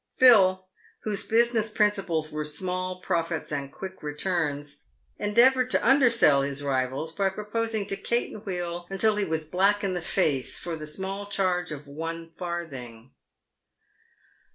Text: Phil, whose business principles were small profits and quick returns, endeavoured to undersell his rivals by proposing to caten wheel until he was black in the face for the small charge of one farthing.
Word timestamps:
Phil, 0.17 0.65
whose 1.03 1.21
business 1.27 1.69
principles 1.69 2.31
were 2.31 2.43
small 2.43 2.99
profits 3.01 3.51
and 3.51 3.71
quick 3.71 4.01
returns, 4.01 4.85
endeavoured 5.19 5.69
to 5.69 5.87
undersell 5.87 6.41
his 6.41 6.63
rivals 6.63 7.13
by 7.13 7.29
proposing 7.29 7.85
to 7.85 7.95
caten 7.95 8.43
wheel 8.43 8.87
until 8.89 9.15
he 9.17 9.25
was 9.25 9.43
black 9.43 9.83
in 9.83 9.93
the 9.93 10.01
face 10.01 10.57
for 10.57 10.75
the 10.75 10.87
small 10.87 11.27
charge 11.27 11.71
of 11.71 11.85
one 11.85 12.31
farthing. 12.35 13.11